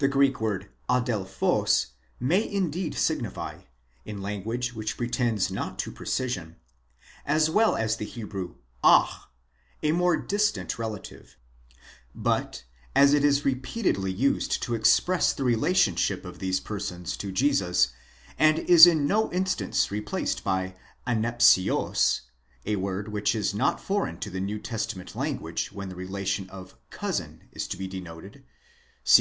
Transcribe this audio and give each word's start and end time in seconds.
The 0.00 0.08
Greek 0.08 0.40
word 0.40 0.68
ἀδελφὸς 0.90 1.86
may 2.18 2.44
indeed 2.52 2.96
signify, 2.96 3.60
in 4.04 4.20
language 4.20 4.74
which 4.74 4.96
pretends 4.96 5.48
not 5.48 5.78
to 5.78 5.92
precision, 5.92 6.56
as 7.24 7.48
well 7.48 7.76
as 7.76 7.94
the 7.96 8.04
Hebrew 8.04 8.56
8, 8.84 9.02
a 9.84 9.92
more 9.92 10.16
distant 10.16 10.76
relative; 10.76 11.36
but 12.12 12.64
as 12.96 13.14
it 13.14 13.22
is 13.22 13.44
repeatedly 13.44 14.10
used 14.10 14.60
to 14.64 14.74
express 14.74 15.32
the 15.32 15.44
relationship 15.44 16.24
of 16.24 16.40
these 16.40 16.58
persons 16.58 17.16
to 17.18 17.30
Jesus, 17.30 17.92
and 18.36 18.58
is 18.58 18.88
in 18.88 19.06
no 19.06 19.30
instance 19.32 19.88
replaced 19.88 20.42
by 20.42 20.74
aveyos—a 21.06 22.74
word 22.74 23.06
which 23.06 23.36
is 23.36 23.54
not 23.54 23.80
foreign 23.80 24.18
to 24.18 24.30
the 24.30 24.40
New 24.40 24.58
Testament 24.58 25.14
language 25.14 25.70
when 25.70 25.88
the 25.90 25.94
relationship 25.94 26.52
of 26.52 26.74
cousin 26.90 27.42
is 27.52 27.68
to 27.68 27.76
be 27.76 27.86
denoted 27.86 28.42
(Col. 29.04 29.12